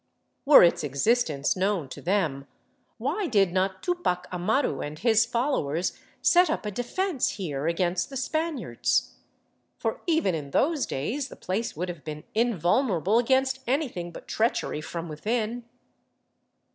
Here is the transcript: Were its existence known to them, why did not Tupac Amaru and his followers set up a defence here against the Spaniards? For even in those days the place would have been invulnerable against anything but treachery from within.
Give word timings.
Were 0.45 0.63
its 0.63 0.83
existence 0.83 1.55
known 1.55 1.87
to 1.89 2.01
them, 2.01 2.47
why 2.97 3.27
did 3.27 3.53
not 3.53 3.83
Tupac 3.83 4.25
Amaru 4.31 4.81
and 4.81 4.97
his 4.97 5.27
followers 5.27 5.95
set 6.23 6.49
up 6.49 6.65
a 6.65 6.71
defence 6.71 7.33
here 7.33 7.67
against 7.67 8.09
the 8.09 8.17
Spaniards? 8.17 9.13
For 9.77 10.01
even 10.07 10.33
in 10.33 10.49
those 10.49 10.87
days 10.87 11.27
the 11.27 11.35
place 11.35 11.75
would 11.75 11.87
have 11.87 12.03
been 12.03 12.23
invulnerable 12.33 13.19
against 13.19 13.59
anything 13.67 14.11
but 14.11 14.27
treachery 14.27 14.81
from 14.81 15.07
within. 15.07 15.65